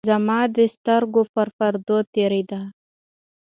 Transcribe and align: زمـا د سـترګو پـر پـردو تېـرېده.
زمـا 0.09 0.39
د 0.55 0.57
سـترګو 0.73 1.21
پـر 1.33 1.47
پـردو 1.57 1.97
تېـرېده. 2.13 2.61